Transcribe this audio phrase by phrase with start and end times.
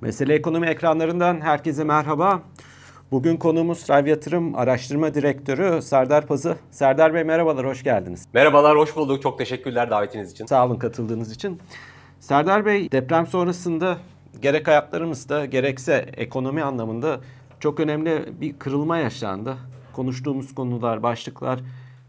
[0.00, 2.42] Mesele Ekonomi ekranlarından herkese merhaba.
[3.10, 6.56] Bugün konuğumuz Rav Yatırım Araştırma Direktörü Serdar Pazı.
[6.70, 8.28] Serdar Bey merhabalar, hoş geldiniz.
[8.34, 9.22] Merhabalar, hoş bulduk.
[9.22, 10.46] Çok teşekkürler davetiniz için.
[10.46, 11.60] Sağ olun katıldığınız için.
[12.20, 13.98] Serdar Bey, deprem sonrasında
[14.42, 17.20] gerek hayatlarımızda gerekse ekonomi anlamında
[17.60, 19.56] çok önemli bir kırılma yaşandı.
[19.92, 21.60] Konuştuğumuz konular, başlıklar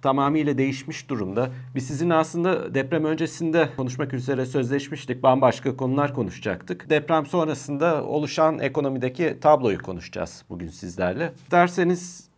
[0.02, 1.50] tamamıyla değişmiş durumda.
[1.76, 5.24] Biz sizin aslında deprem öncesinde konuşmak üzere sözleşmiştik.
[5.24, 6.90] Bambaşka konular konuşacaktık.
[6.90, 11.34] Deprem sonrasında oluşan ekonomideki tabloyu konuşacağız bugün sizlerle.
[11.52, 12.30] Derseniz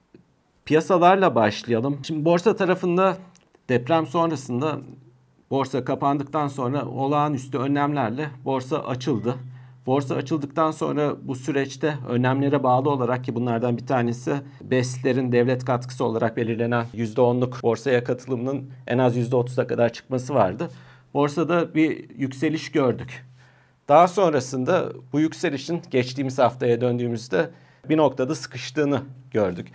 [0.65, 1.99] piyasalarla başlayalım.
[2.03, 3.17] Şimdi borsa tarafında
[3.69, 4.79] deprem sonrasında
[5.49, 9.35] borsa kapandıktan sonra olağanüstü önlemlerle borsa açıldı.
[9.89, 16.05] Borsa açıldıktan sonra bu süreçte önlemlere bağlı olarak ki bunlardan bir tanesi BES'lerin devlet katkısı
[16.05, 20.69] olarak belirlenen %10'luk borsaya katılımının en az %30'a kadar çıkması vardı.
[21.13, 23.25] Borsada bir yükseliş gördük.
[23.87, 27.49] Daha sonrasında bu yükselişin geçtiğimiz haftaya döndüğümüzde
[27.89, 29.67] bir noktada sıkıştığını gördük.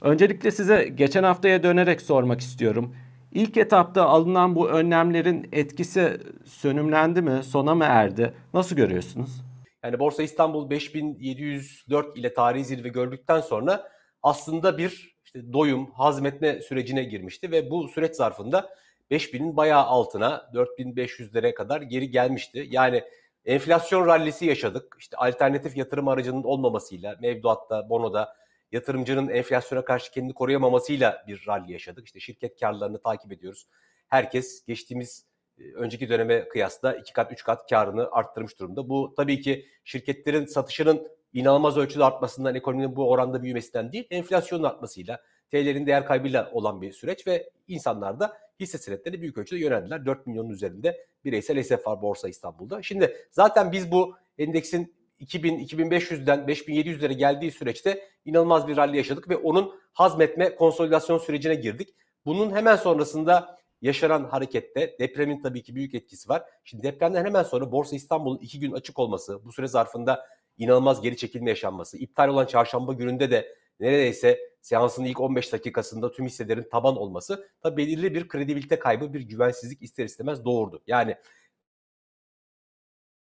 [0.00, 2.94] Öncelikle size geçen haftaya dönerek sormak istiyorum.
[3.32, 8.34] İlk etapta alınan bu önlemlerin etkisi sönümlendi mi, sona mı erdi?
[8.54, 9.49] Nasıl görüyorsunuz?
[9.84, 13.92] Yani Borsa İstanbul 5704 ile tarihi zirve gördükten sonra
[14.22, 18.70] aslında bir işte doyum, hazmetme sürecine girmişti ve bu süreç zarfında
[19.10, 22.68] 5000'in bayağı altına 4500'lere kadar geri gelmişti.
[22.70, 23.04] Yani
[23.44, 24.96] enflasyon rallisi yaşadık.
[24.98, 28.36] İşte alternatif yatırım aracının olmamasıyla, mevduatta, bonoda
[28.72, 32.06] yatırımcının enflasyona karşı kendini koruyamamasıyla bir rally yaşadık.
[32.06, 33.66] İşte şirket karlarını takip ediyoruz.
[34.08, 35.29] Herkes geçtiğimiz
[35.74, 38.88] önceki döneme kıyasla iki kat, üç kat karını arttırmış durumda.
[38.88, 45.20] Bu tabii ki şirketlerin satışının inanılmaz ölçüde artmasından, ekonominin bu oranda büyümesinden değil, enflasyonun artmasıyla,
[45.50, 50.06] TL'nin değer kaybıyla olan bir süreç ve insanlar da hisse senetlerine büyük ölçüde yöneldiler.
[50.06, 52.82] 4 milyonun üzerinde bireysel SF var Borsa İstanbul'da.
[52.82, 59.74] Şimdi zaten biz bu endeksin 2000-2500'den 5700'lere geldiği süreçte inanılmaz bir rally yaşadık ve onun
[59.92, 61.94] hazmetme, konsolidasyon sürecine girdik.
[62.26, 66.42] Bunun hemen sonrasında yaşanan harekette depremin tabii ki büyük etkisi var.
[66.64, 70.26] Şimdi depremden hemen sonra Borsa İstanbul'un iki gün açık olması, bu süre zarfında
[70.58, 76.26] inanılmaz geri çekilme yaşanması, iptal olan çarşamba gününde de neredeyse seansın ilk 15 dakikasında tüm
[76.26, 80.82] hisselerin taban olması tabii belirli bir kredibilite kaybı, bir güvensizlik ister istemez doğurdu.
[80.86, 81.16] Yani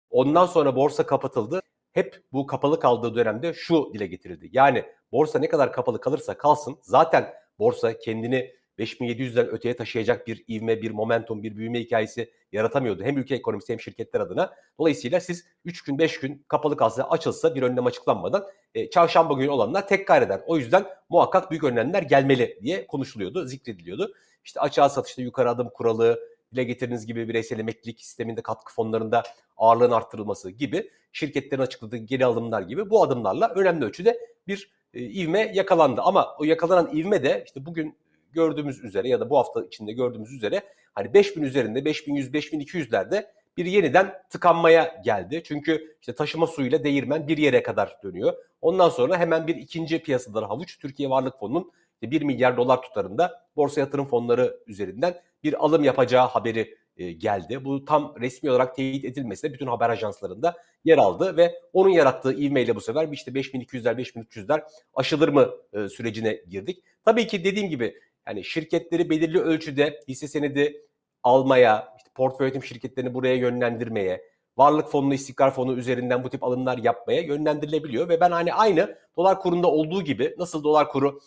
[0.10, 1.62] ondan sonra borsa kapatıldı.
[1.92, 4.50] Hep bu kapalı kaldığı dönemde şu dile getirildi.
[4.52, 10.82] Yani borsa ne kadar kapalı kalırsa kalsın zaten borsa kendini 5700'den öteye taşıyacak bir ivme,
[10.82, 13.04] bir momentum, bir büyüme hikayesi yaratamıyordu.
[13.04, 14.54] Hem ülke ekonomisi hem şirketler adına.
[14.80, 19.50] Dolayısıyla siz 3 gün 5 gün kapalı kalsa açılsa bir önlem açıklanmadan e, çarşamba günü
[19.50, 20.42] olanlar tekrar eder.
[20.48, 24.14] O yüzden muhakkak büyük önlemler gelmeli diye konuşuluyordu, zikrediliyordu.
[24.44, 26.20] İşte açığa satışta yukarı adım kuralı,
[26.54, 29.24] dile getirdiğiniz gibi bireysel emeklilik sisteminde katkı fonlarında
[29.58, 35.52] ağırlığın arttırılması gibi şirketlerin açıkladığı geri alımlar gibi bu adımlarla önemli ölçüde bir e, ivme
[35.54, 36.02] yakalandı.
[36.02, 37.98] Ama o yakalanan ivme de işte bugün
[38.34, 40.62] gördüğümüz üzere ya da bu hafta içinde gördüğümüz üzere
[40.94, 43.28] hani 5000 üzerinde 5100 5200'lerde
[43.58, 45.42] bir yeniden tıkanmaya geldi.
[45.46, 48.34] Çünkü işte taşıma suyuyla değirmen bir yere kadar dönüyor.
[48.62, 51.72] Ondan sonra hemen bir ikinci piyasaları havuç Türkiye Varlık Fonu'nun
[52.02, 57.66] 1 milyar dolar tutarında borsa yatırım fonları üzerinden bir alım yapacağı haberi e, geldi.
[57.66, 60.56] Bu tam resmi olarak teyit edilmese de bütün haber ajanslarında
[60.86, 64.62] yer aldı ve onun yarattığı ivmeyle bu sefer işte 5200'ler 5300'ler
[64.94, 66.84] aşılır mı e, sürecine girdik.
[67.06, 70.82] Tabii ki dediğim gibi yani şirketleri belirli ölçüde hisse senedi
[71.24, 74.24] almaya, işte portföy yönetim şirketlerini buraya yönlendirmeye,
[74.58, 78.10] varlık fonunu, istikrar fonu üzerinden bu tip alımlar yapmaya yönlendirilebiliyor.
[78.10, 81.20] Ve ben hani aynı dolar kurunda olduğu gibi nasıl dolar kuru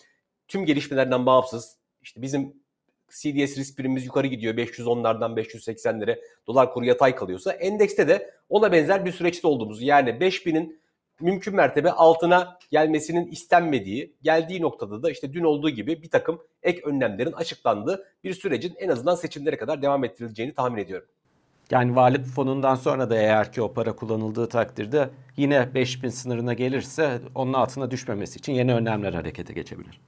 [0.49, 2.61] tüm gelişmelerden bağımsız işte bizim
[3.11, 9.05] CDS risk primimiz yukarı gidiyor 510'lardan 580'lere dolar kuru yatay kalıyorsa endekste de ona benzer
[9.05, 10.81] bir süreçte olduğumuz yani 5000'in
[11.21, 16.81] mümkün mertebe altına gelmesinin istenmediği, geldiği noktada da işte dün olduğu gibi bir takım ek
[16.85, 21.09] önlemlerin açıklandığı bir sürecin en azından seçimlere kadar devam ettirileceğini tahmin ediyorum.
[21.71, 27.21] Yani varlık fonundan sonra da eğer ki o para kullanıldığı takdirde yine 5000 sınırına gelirse
[27.35, 30.01] onun altına düşmemesi için yeni önlemler harekete geçebilir.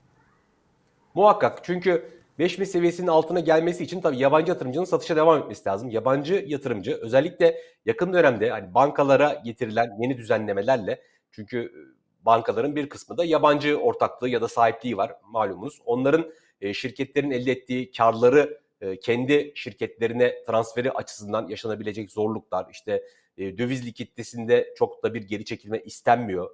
[1.14, 5.90] Muhakkak çünkü 5000 seviyesinin altına gelmesi için tabii yabancı yatırımcının satışa devam etmesi lazım.
[5.90, 13.19] Yabancı yatırımcı özellikle yakın dönemde hani bankalara getirilen yeni düzenlemelerle çünkü e, bankaların bir kısmı
[13.19, 15.79] da yabancı ortaklığı ya da sahipliği var malumunuz.
[15.84, 23.02] Onların e, şirketlerin elde ettiği karları e, kendi şirketlerine transferi açısından yaşanabilecek zorluklar, işte
[23.38, 26.50] döviz likiditesinde çok da bir geri çekilme istenmiyor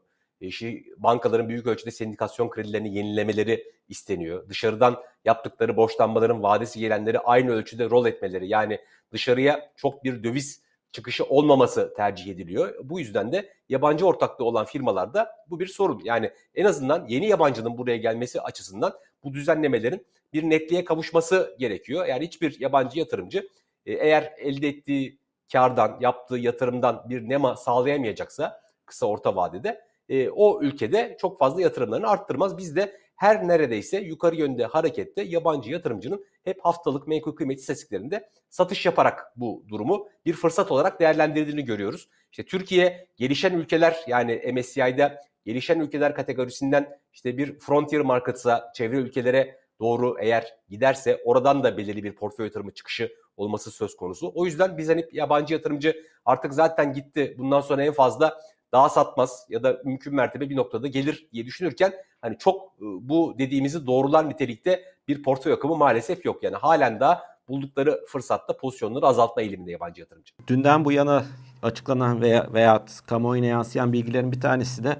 [0.51, 4.49] şey, bankaların büyük ölçüde sendikasyon kredilerini yenilemeleri isteniyor.
[4.49, 8.49] Dışarıdan yaptıkları borçlanmaların vadesi gelenleri aynı ölçüde rol etmeleri.
[8.49, 8.81] Yani
[9.13, 10.63] dışarıya çok bir döviz
[10.93, 12.75] çıkışı olmaması tercih ediliyor.
[12.85, 16.01] Bu yüzden de yabancı ortaklığı olan firmalarda bu bir sorun.
[16.05, 18.93] Yani en azından yeni yabancının buraya gelmesi açısından
[19.25, 22.07] bu düzenlemelerin bir netliğe kavuşması gerekiyor.
[22.07, 23.49] Yani hiçbir yabancı yatırımcı
[23.87, 25.19] e, eğer elde ettiği
[25.53, 32.09] kardan, yaptığı yatırımdan bir nema sağlayamayacaksa kısa orta vadede e, o ülkede çok fazla yatırımlarını
[32.09, 32.59] arttırmaz.
[32.59, 38.87] Biz de her neredeyse yukarı yönde harekette yabancı yatırımcının hep haftalık menkul kıymet istatistiklerinde satış
[38.87, 42.09] yaparak bu durumu bir fırsat olarak değerlendirdiğini görüyoruz.
[42.31, 49.59] İşte Türkiye gelişen ülkeler yani MSCI'de gelişen ülkeler kategorisinden işte bir frontier market'a, çevre ülkelere
[49.81, 54.33] doğru eğer giderse oradan da belirli bir portföy yatırımı çıkışı olması söz konusu.
[54.35, 57.35] O yüzden biz hani yabancı yatırımcı artık zaten gitti.
[57.39, 58.41] Bundan sonra en fazla
[58.73, 61.93] daha satmaz ya da mümkün mertebe bir noktada gelir diye düşünürken
[62.23, 66.43] hani çok e, bu dediğimizi doğrular nitelikte bir portföy akımı maalesef yok.
[66.43, 70.35] Yani halen daha buldukları fırsatta pozisyonları azaltma eğiliminde yabancı yatırımcı.
[70.47, 71.25] Dünden bu yana
[71.63, 74.97] açıklanan veya veya kamuoyuna yansıyan bilgilerin bir tanesi de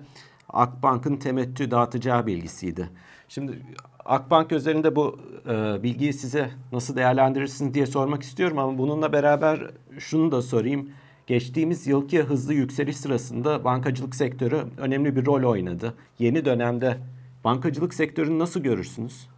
[0.49, 2.91] Akbank'ın temettü dağıtacağı bilgisiydi.
[3.29, 3.63] Şimdi
[4.05, 5.19] Akbank üzerinde bu
[5.49, 10.91] e, bilgiyi size nasıl değerlendirirsiniz diye sormak istiyorum ama bununla beraber şunu da sorayım.
[11.29, 15.95] Geçtiğimiz yılki hızlı yükseliş sırasında bankacılık sektörü önemli bir rol oynadı.
[16.19, 16.99] Yeni dönemde
[17.45, 19.29] bankacılık sektörünü nasıl görürsünüz?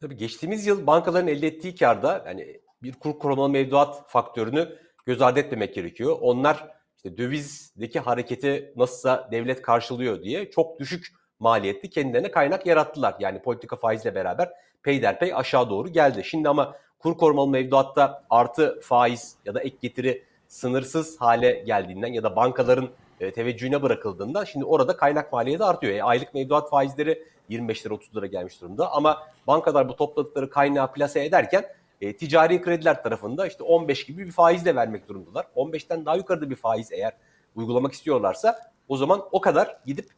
[0.00, 4.68] Tabii geçtiğimiz yıl bankaların elde ettiği karda yani bir kur korumalı mevduat faktörünü
[5.06, 6.16] göz ardı etmemek gerekiyor.
[6.20, 11.06] Onlar işte dövizdeki hareketi nasılsa devlet karşılıyor diye çok düşük
[11.38, 13.16] maliyetli kendilerine kaynak yarattılar.
[13.20, 14.50] Yani politika faizle beraber
[14.82, 16.24] peyderpey aşağı doğru geldi.
[16.24, 22.22] Şimdi ama kur korumalı mevduatta artı faiz ya da ek getiri sınırsız hale geldiğinden ya
[22.22, 22.88] da bankaların
[23.20, 25.94] e, teveccühüne bırakıldığında şimdi orada kaynak maliyeti artıyor.
[25.94, 30.92] E, aylık mevduat faizleri 25 lira 30 lira gelmiş durumda ama bankalar bu topladıkları kaynağı
[30.92, 31.64] plase ederken
[32.00, 35.46] e, ticari krediler tarafında işte 15 gibi bir faizle vermek durumundalar.
[35.56, 37.12] 15'ten daha yukarıda bir faiz eğer
[37.54, 38.58] uygulamak istiyorlarsa
[38.88, 40.08] o zaman o kadar gidip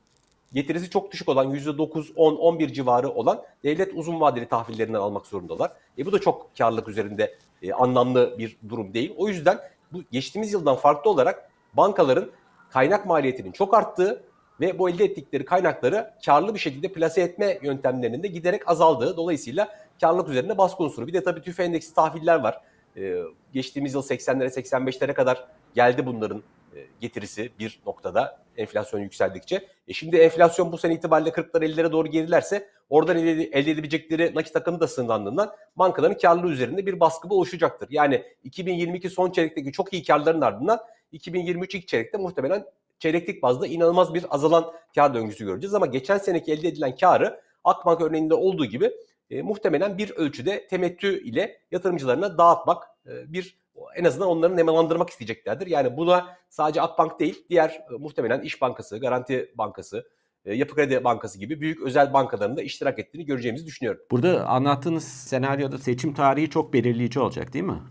[0.53, 5.73] getirisi çok düşük olan %9, 10, 11 civarı olan devlet uzun vadeli tahvillerinden almak zorundalar.
[5.99, 9.15] E bu da çok karlılık üzerinde e, anlamlı bir durum değil.
[9.17, 9.59] O yüzden
[9.93, 12.31] bu geçtiğimiz yıldan farklı olarak bankaların
[12.71, 14.25] kaynak maliyetinin çok arttığı
[14.61, 19.69] ve bu elde ettikleri kaynakları karlı bir şekilde plase etme yöntemlerinin de giderek azaldığı dolayısıyla
[20.01, 21.07] karlılık üzerine baskı unsuru.
[21.07, 22.61] Bir de tabii tüfe endeksi tahviller var.
[22.97, 23.23] Ee,
[23.53, 26.43] geçtiğimiz yıl 80'lere 85'lere kadar geldi bunların
[26.77, 29.67] e, getirisi bir noktada enflasyon yükseldikçe.
[29.89, 34.81] E şimdi enflasyon bu sene itibariyle 40'lara 50'lere doğru gerilerse oradan elde, edebilecekleri nakit akımı
[34.81, 37.89] da sınırlandığından bankaların karlılığı üzerinde bir baskı oluşacaktır.
[37.91, 40.81] Yani 2022 son çeyrekteki çok iyi karların ardından
[41.13, 42.65] 2023 ilk çeyrekte muhtemelen
[42.99, 45.75] çeyreklik bazda inanılmaz bir azalan kar döngüsü göreceğiz.
[45.75, 48.93] Ama geçen seneki elde edilen karı Akbank örneğinde olduğu gibi
[49.31, 53.59] e, muhtemelen bir ölçüde temettü ile yatırımcılarına dağıtmak e, bir
[53.97, 55.67] en azından onları nemalandırmak isteyeceklerdir.
[55.67, 60.09] Yani buna sadece Akbank değil, diğer e, muhtemelen İş Bankası, Garanti Bankası,
[60.45, 64.01] Yapı Kredi Bankası gibi büyük özel bankaların da iştirak ettiğini göreceğimizi düşünüyorum.
[64.11, 67.83] Burada anlattığınız senaryoda seçim tarihi çok belirleyici olacak değil mi?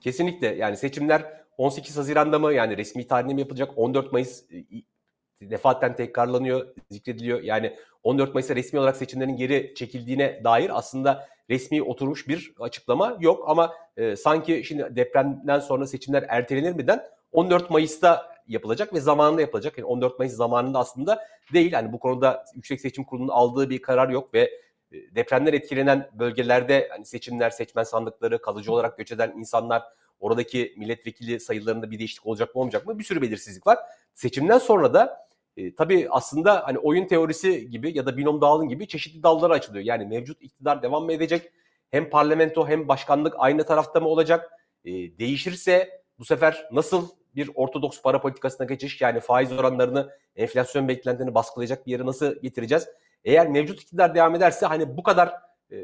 [0.00, 3.70] Kesinlikle yani seçimler 18 Haziran'da mı yani resmi tarihinde mi yapılacak?
[3.76, 7.42] 14 Mayıs e, defaten tekrarlanıyor, zikrediliyor.
[7.42, 13.44] Yani 14 Mayıs'ta resmi olarak seçimlerin geri çekildiğine dair aslında resmi oturmuş bir açıklama yok
[13.48, 19.78] ama e, sanki şimdi depremden sonra seçimler ertelenir miden 14 Mayıs'ta yapılacak ve zamanında yapılacak.
[19.78, 21.72] Yani 14 Mayıs zamanında aslında değil.
[21.72, 24.50] Yani bu konuda Yüksek Seçim Kurulu'nun aldığı bir karar yok ve
[24.92, 29.82] e, depremler etkilenen bölgelerde hani seçimler, seçmen sandıkları, kalıcı olarak göç eden insanlar,
[30.20, 33.78] oradaki milletvekili sayılarında bir değişiklik olacak mı olmayacak mı bir sürü belirsizlik var.
[34.14, 35.26] Seçimden sonra da
[35.56, 39.84] e, tabii aslında hani oyun teorisi gibi ya da binom dağılım gibi çeşitli dallara açılıyor.
[39.84, 41.52] Yani mevcut iktidar devam mı edecek?
[41.90, 44.50] Hem parlamento hem başkanlık aynı tarafta mı olacak?
[44.84, 51.34] E, değişirse bu sefer nasıl bir ortodoks para politikasına geçiş yani faiz oranlarını enflasyon beklentilerini
[51.34, 52.88] baskılayacak bir yere nasıl getireceğiz?
[53.24, 55.34] Eğer mevcut iktidar devam ederse hani bu kadar
[55.70, 55.76] e,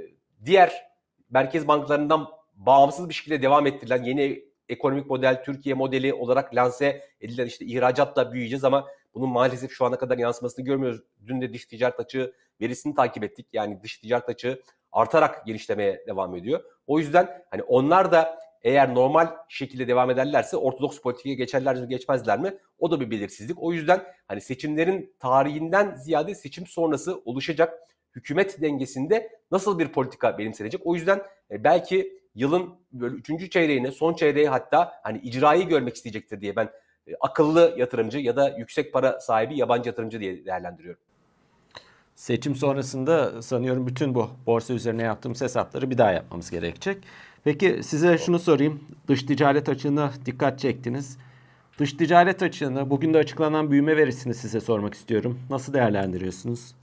[0.44, 0.86] diğer
[1.30, 7.46] merkez bankalarından bağımsız bir şekilde devam ettirilen yeni ekonomik model Türkiye modeli olarak lanse edilen
[7.46, 11.00] işte ihracatla büyüyeceğiz ama bunun maalesef şu ana kadar yansımasını görmüyoruz.
[11.26, 13.46] Dün de dış ticaret açığı verisini takip ettik.
[13.52, 16.60] Yani dış ticaret açığı artarak genişlemeye devam ediyor.
[16.86, 22.40] O yüzden hani onlar da eğer normal şekilde devam ederlerse ortodoks politikaya geçerler mi geçmezler
[22.40, 22.54] mi?
[22.78, 23.62] O da bir belirsizlik.
[23.62, 27.78] O yüzden hani seçimlerin tarihinden ziyade seçim sonrası oluşacak
[28.16, 30.80] hükümet dengesinde nasıl bir politika benimsenecek?
[30.84, 36.40] O yüzden e, belki yılın böyle üçüncü çeyreğine, son çeyreğe hatta hani icrayı görmek isteyecektir
[36.40, 36.68] diye ben
[37.08, 41.00] e, akıllı yatırımcı ya da yüksek para sahibi yabancı yatırımcı diye değerlendiriyorum.
[42.14, 47.04] Seçim sonrasında sanıyorum bütün bu borsa üzerine yaptığımız hesapları bir daha yapmamız gerekecek.
[47.44, 48.84] Peki size şunu sorayım.
[49.08, 51.18] Dış ticaret açığına dikkat çektiniz.
[51.78, 55.40] Dış ticaret açığını, bugün de açıklanan büyüme verisini size sormak istiyorum.
[55.50, 56.74] Nasıl değerlendiriyorsunuz?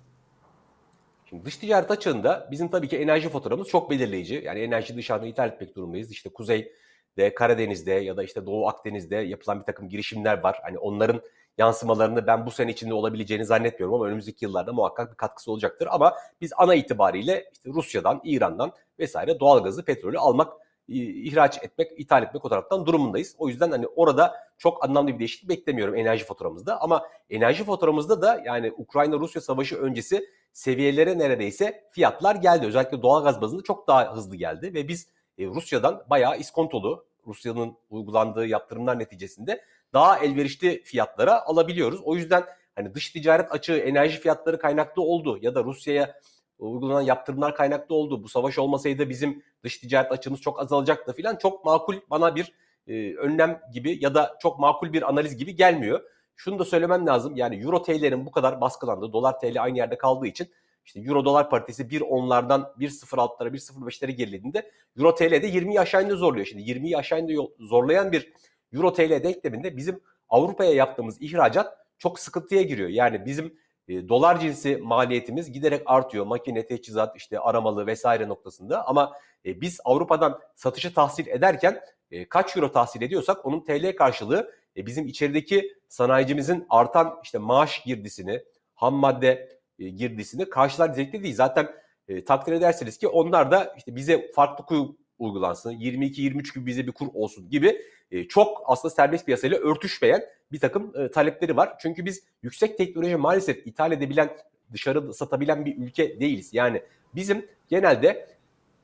[1.25, 4.41] Şimdi dış ticaret açığında bizim tabii ki enerji faturamız çok belirleyici.
[4.45, 6.11] Yani enerji dışarıdan ithal etmek durumundayız.
[6.11, 10.59] İşte Kuzey'de, Karadeniz'de ya da işte Doğu Akdeniz'de yapılan bir takım girişimler var.
[10.63, 11.21] Hani onların
[11.59, 15.87] yansımalarını ben bu sene içinde olabileceğini zannetmiyorum ama önümüzdeki yıllarda muhakkak bir katkısı olacaktır.
[15.91, 20.53] Ama biz ana itibariyle işte Rusya'dan, İran'dan vesaire doğalgazı, petrolü almak,
[20.87, 23.35] ihraç etmek, ithal etmek o taraftan durumundayız.
[23.37, 26.81] O yüzden hani orada çok anlamlı bir değişiklik beklemiyorum enerji faturamızda.
[26.81, 32.65] Ama enerji faturamızda da yani Ukrayna-Rusya savaşı öncesi seviyelere neredeyse fiyatlar geldi.
[32.65, 38.45] Özellikle doğalgaz bazında çok daha hızlı geldi ve biz e, Rusya'dan bayağı iskontolu, Rusya'nın uygulandığı
[38.45, 39.61] yaptırımlar neticesinde
[39.93, 42.01] daha elverişli fiyatlara alabiliyoruz.
[42.03, 42.43] O yüzden
[42.75, 46.19] hani dış ticaret açığı enerji fiyatları kaynaklı oldu ya da Rusya'ya
[46.59, 48.23] uygulanan yaptırımlar kaynaklı oldu.
[48.23, 51.35] Bu savaş olmasaydı bizim dış ticaret açığımız çok azalacaktı falan.
[51.35, 52.53] Çok makul bana bir
[52.87, 56.01] e, önlem gibi ya da çok makul bir analiz gibi gelmiyor.
[56.35, 57.35] Şunu da söylemem lazım.
[57.35, 60.47] Yani Euro TL'nin bu kadar baskılandığı, dolar TL aynı yerde kaldığı için
[60.85, 66.45] işte Euro dolar paritesi 1.10'lardan 1.06'lara 1.05'lere gerilediğinde Euro TL'de 20'yi aşağı indi zorluyor.
[66.45, 68.33] Şimdi 20'yi aşağı indi zorlayan bir
[68.73, 72.89] Euro TL denkleminde bizim Avrupa'ya yaptığımız ihracat çok sıkıntıya giriyor.
[72.89, 73.53] Yani bizim
[73.87, 76.25] e, dolar cinsi maliyetimiz giderek artıyor.
[76.25, 78.87] Makine, teçhizat, işte aramalı vesaire noktasında.
[78.87, 79.13] Ama
[79.45, 84.85] e, biz Avrupa'dan satışı tahsil ederken e, kaç euro tahsil ediyorsak onun TL karşılığı e,
[84.85, 88.43] bizim içerideki sanayicimizin artan işte maaş girdisini,
[88.75, 91.35] ham madde e, girdisini karşılar nitelikte değil.
[91.35, 91.69] Zaten
[92.07, 96.91] e, takdir edersiniz ki onlar da işte bize farklı kur uygulansın, 22-23 gibi bize bir
[96.91, 97.81] kur olsun gibi
[98.11, 101.75] e, çok aslında serbest piyasayla örtüşmeyen bir takım e, talepleri var.
[101.79, 104.37] Çünkü biz yüksek teknoloji maalesef ithal edebilen,
[104.73, 106.53] dışarı satabilen bir ülke değiliz.
[106.53, 106.83] Yani
[107.15, 108.27] bizim genelde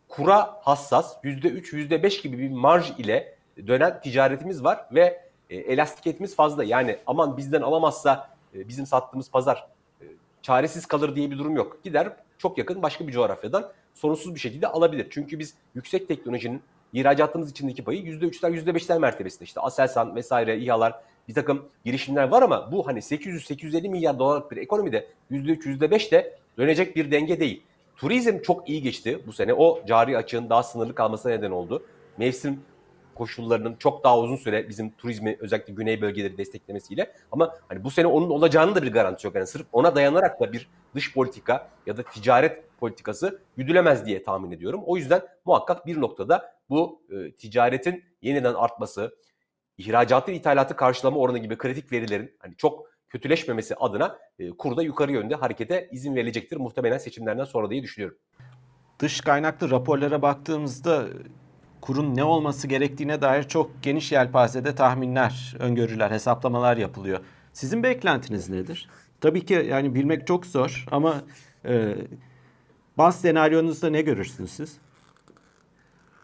[0.08, 3.36] kura hassas %3, %5 gibi bir marj ile
[3.68, 6.64] dönen ticaretimiz var ve e, elastikiyetimiz fazla.
[6.64, 9.68] Yani aman bizden alamazsa e, bizim sattığımız pazar
[10.02, 10.06] e,
[10.42, 11.84] çaresiz kalır diye bir durum yok.
[11.84, 15.08] Gider çok yakın başka bir coğrafyadan sorunsuz bir şekilde alabilir.
[15.10, 16.62] Çünkü biz yüksek teknolojinin
[16.94, 22.72] ihracatımız içindeki payı %3'ler %5'ler mertebesinde işte Aselsan vesaire İHA'lar bir takım girişimler var ama
[22.72, 27.64] bu hani 800-850 milyar dolarlık bir ekonomide %3 %5 de dönecek bir denge değil.
[27.98, 29.54] Turizm çok iyi geçti bu sene.
[29.54, 31.86] O cari açığın daha sınırlı kalmasına neden oldu.
[32.18, 32.60] Mevsim
[33.16, 38.08] koşullarının çok daha uzun süre bizim turizmi özellikle güney bölgeleri desteklemesiyle ama hani bu sene
[38.08, 39.36] onun olacağının da bir garantisi yok.
[39.36, 44.52] Yani sırf ona dayanarak da bir dış politika ya da ticaret politikası güdülemez diye tahmin
[44.52, 44.82] ediyorum.
[44.86, 49.16] O yüzden muhakkak bir noktada bu e, ticaretin yeniden artması,
[49.78, 55.36] ihracatı ithalatı karşılama oranı gibi kritik verilerin hani çok kötüleşmemesi adına e, kurda yukarı yönde
[55.36, 58.18] harekete izin verilecektir muhtemelen seçimlerden sonra diye düşünüyorum.
[59.00, 61.06] Dış kaynaklı raporlara baktığımızda
[61.82, 67.20] kurun ne olması gerektiğine dair çok geniş yelpazede tahminler, öngörüler, hesaplamalar yapılıyor.
[67.54, 68.90] Sizin beklentiniz nedir?
[69.22, 71.24] Tabii ki yani bilmek çok zor ama
[71.66, 71.96] e,
[72.98, 74.78] bazı senaryonuzda ne görürsünüz siz?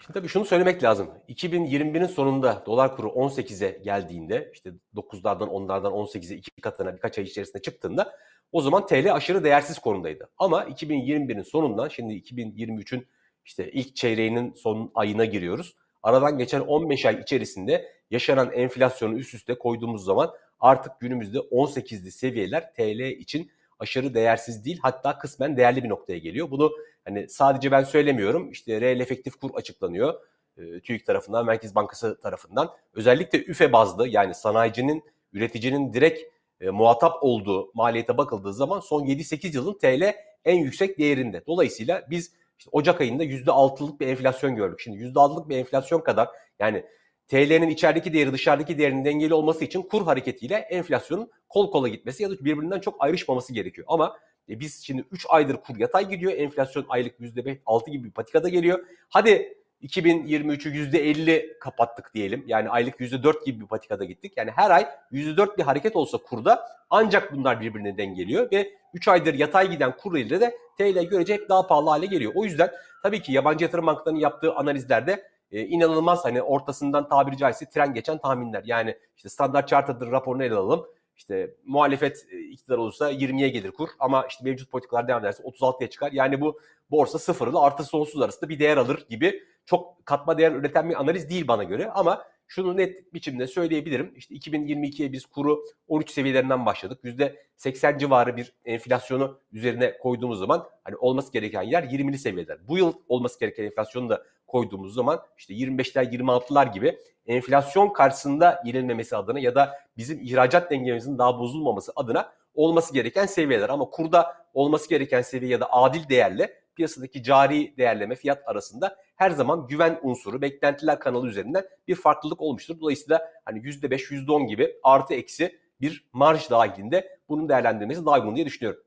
[0.01, 1.09] Şimdi tabii şunu söylemek lazım.
[1.29, 7.61] 2021'in sonunda dolar kuru 18'e geldiğinde işte 9'lardan 10'lardan 18'e iki katına birkaç ay içerisinde
[7.61, 8.15] çıktığında
[8.51, 10.29] o zaman TL aşırı değersiz konumdaydı.
[10.37, 13.07] Ama 2021'in sonundan şimdi 2023'ün
[13.45, 15.75] işte ilk çeyreğinin son ayına giriyoruz.
[16.03, 22.73] Aradan geçen 15 ay içerisinde yaşanan enflasyonu üst üste koyduğumuz zaman artık günümüzde 18'li seviyeler
[22.73, 26.51] TL için aşırı değersiz değil hatta kısmen değerli bir noktaya geliyor.
[26.51, 26.71] Bunu
[27.05, 30.13] hani sadece ben söylemiyorum işte reel efektif kur açıklanıyor.
[30.57, 32.69] E, TÜİK tarafından, Merkez Bankası tarafından.
[32.93, 36.21] Özellikle üfe bazlı yani sanayicinin, üreticinin direkt
[36.61, 41.43] e, muhatap olduğu maliyete bakıldığı zaman son 7-8 yılın TL en yüksek değerinde.
[41.47, 44.79] Dolayısıyla biz işte Ocak ayında %6'lık bir enflasyon gördük.
[44.79, 46.85] Şimdi %6'lık bir enflasyon kadar yani
[47.31, 52.29] TL'nin içerideki değeri dışarıdaki değerinin dengeli olması için kur hareketiyle enflasyonun kol kola gitmesi ya
[52.29, 53.87] da birbirinden çok ayrışmaması gerekiyor.
[53.89, 54.17] Ama
[54.49, 56.33] e, biz şimdi 3 aydır kur yatay gidiyor.
[56.33, 58.79] Enflasyon aylık %6 gibi bir patikada geliyor.
[59.09, 62.43] Hadi 2023'ü %50 kapattık diyelim.
[62.47, 64.33] Yani aylık %4 gibi bir patikada gittik.
[64.37, 69.33] Yani her ay %4 bir hareket olsa kurda ancak bunlar birbirine dengeliyor ve 3 aydır
[69.33, 72.31] yatay giden kur ile de TL görece hep daha pahalı hale geliyor.
[72.35, 72.71] O yüzden
[73.03, 78.17] tabii ki yabancı yatırım bankalarının yaptığı analizlerde e, inanılmaz hani ortasından tabiri caizse tren geçen
[78.17, 78.63] tahminler.
[78.65, 80.85] Yani işte Standart Chartered'ın raporunu ele alalım.
[81.15, 85.89] İşte muhalefet e, iktidar olursa 20'ye gelir kur ama işte mevcut politikalar devam ederse 36'ya
[85.89, 86.11] çıkar.
[86.11, 86.59] Yani bu
[86.91, 91.29] borsa sıfırlı artı sonsuz arasında bir değer alır gibi çok katma değer üreten bir analiz
[91.29, 94.13] değil bana göre ama şunu net biçimde söyleyebilirim.
[94.15, 96.99] İşte 2022'ye biz kuru 13 seviyelerinden başladık.
[97.03, 102.67] %80 civarı bir enflasyonu üzerine koyduğumuz zaman hani olması gereken yer 20'li seviyeler.
[102.67, 109.17] Bu yıl olması gereken enflasyonu da koyduğumuz zaman işte 25'ler 26'lar gibi enflasyon karşısında yenilmemesi
[109.17, 113.69] adına ya da bizim ihracat dengemizin daha bozulmaması adına olması gereken seviyeler.
[113.69, 119.31] Ama kurda olması gereken seviye ya da adil değerle piyasadaki cari değerleme fiyat arasında her
[119.31, 122.79] zaman güven unsuru, beklentiler kanalı üzerinden bir farklılık olmuştur.
[122.81, 128.45] Dolayısıyla hani %5, %10 gibi artı eksi bir marj dahilinde bunun değerlendirmesi daha uygun diye
[128.45, 128.83] düşünüyorum.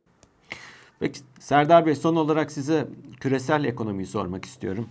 [1.00, 2.87] Peki Serdar Bey son olarak size
[3.21, 4.88] küresel ekonomiyi sormak istiyorum.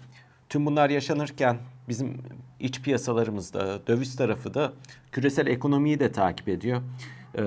[0.49, 1.57] Tüm bunlar yaşanırken
[1.89, 2.17] bizim
[2.59, 4.73] iç piyasalarımızda, döviz tarafı da
[5.11, 6.81] küresel ekonomiyi de takip ediyor.
[7.37, 7.41] Ee,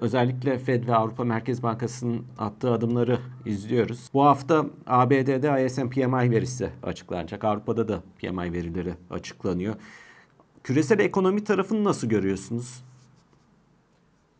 [0.00, 4.10] özellikle Fed ve Avrupa Merkez Bankası'nın attığı adımları izliyoruz.
[4.14, 7.44] Bu hafta ABD'de ISM PMI verisi açıklanacak.
[7.44, 9.74] Avrupa'da da PMI verileri açıklanıyor.
[10.64, 12.84] Küresel ekonomi tarafını nasıl görüyorsunuz?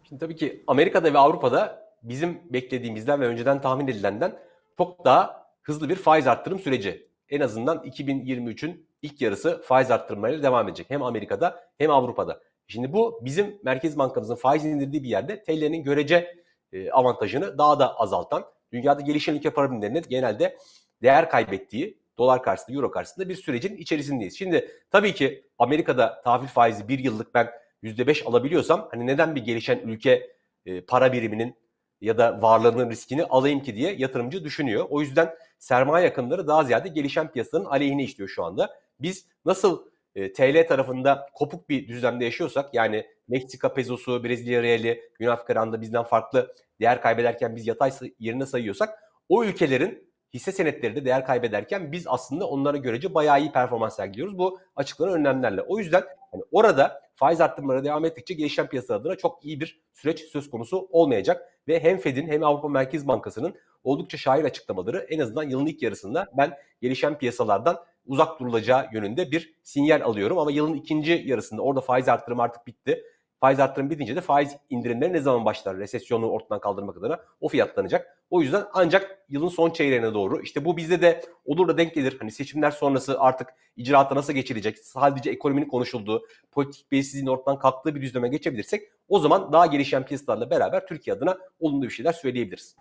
[0.08, 4.38] Şimdi tabii ki Amerika'da ve Avrupa'da bizim beklediğimizden ve önceden tahmin edilenden
[4.78, 7.06] çok daha hızlı bir faiz arttırım süreci.
[7.30, 10.90] En azından 2023'ün ilk yarısı faiz arttırımlarıyla devam edecek.
[10.90, 12.40] Hem Amerika'da hem Avrupa'da.
[12.66, 16.36] Şimdi bu bizim Merkez Bankamızın faiz indirdiği bir yerde TL'nin görece
[16.72, 20.56] e, avantajını daha da azaltan, dünyada gelişen ülke para birimlerinin genelde
[21.02, 24.38] değer kaybettiği dolar karşısında, euro karşısında bir sürecin içerisindeyiz.
[24.38, 27.50] Şimdi tabii ki Amerika'da tahvil faizi bir yıllık ben
[27.82, 30.30] %5 alabiliyorsam hani neden bir gelişen ülke
[30.66, 31.56] e, para biriminin
[32.00, 34.86] ya da varlığının riskini alayım ki diye yatırımcı düşünüyor.
[34.90, 38.70] O yüzden sermaye yakınları daha ziyade gelişen piyasanın aleyhine işliyor şu anda.
[39.00, 39.82] Biz nasıl
[40.14, 45.80] e, TL tarafında kopuk bir düzlemde yaşıyorsak yani Meksika pezosu, Brezilya reali, Güney Afrika randa
[45.80, 48.98] bizden farklı değer kaybederken biz yatay yerine sayıyorsak
[49.28, 54.38] o ülkelerin hisse senetleri de değer kaybederken biz aslında onlara görece bayağı iyi performans sergiliyoruz.
[54.38, 55.62] Bu açıklanan önlemlerle.
[55.62, 56.02] O yüzden
[56.36, 60.88] hani orada faiz arttırmaları devam ettikçe gelişen piyasa adına çok iyi bir süreç söz konusu
[60.90, 61.52] olmayacak.
[61.68, 66.26] Ve hem Fed'in hem Avrupa Merkez Bankası'nın oldukça şair açıklamaları en azından yılın ilk yarısında
[66.36, 70.38] ben gelişen piyasalardan uzak durulacağı yönünde bir sinyal alıyorum.
[70.38, 73.02] Ama yılın ikinci yarısında orada faiz arttırımı artık bitti.
[73.40, 75.76] Faiz arttırımı bitince de faiz indirimleri ne zaman başlar?
[75.76, 78.18] Resesyonu ortadan kaldırmak adına o fiyatlanacak.
[78.30, 82.16] O yüzden ancak yılın son çeyreğine doğru işte bu bizde de olur da denk gelir.
[82.18, 84.78] Hani seçimler sonrası artık icraata nasıl geçilecek?
[84.78, 86.22] Sadece ekonominin konuşulduğu,
[86.52, 91.38] politik belirsizliğin ortadan kalktığı bir düzleme geçebilirsek o zaman daha gelişen piyasalarla beraber Türkiye adına
[91.60, 92.76] olumlu bir şeyler söyleyebiliriz.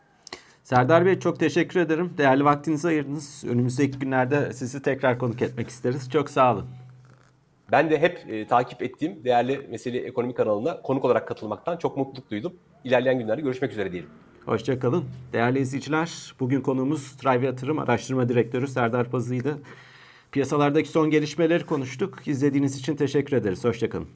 [0.64, 2.14] Serdar Bey çok teşekkür ederim.
[2.18, 3.44] Değerli vaktinizi ayırdınız.
[3.48, 6.10] Önümüzdeki günlerde sizi tekrar konuk etmek isteriz.
[6.12, 6.70] Çok sağ olun.
[7.72, 12.32] Ben de hep e, takip ettiğim değerli Mesele Ekonomi kanalına konuk olarak katılmaktan çok mutluluk
[12.32, 12.54] duydum.
[12.84, 14.10] İlerleyen günlerde görüşmek üzere diyelim.
[14.46, 15.06] Hoşçakalın.
[15.34, 19.58] Değerli izleyiciler, bugün konuğumuz Trive Yatırım Araştırma Direktörü Serdar Pazı'ydı.
[20.32, 22.28] Piyasalardaki son gelişmeleri konuştuk.
[22.28, 23.64] İzlediğiniz için teşekkür ederiz.
[23.64, 24.08] Hoşçakalın.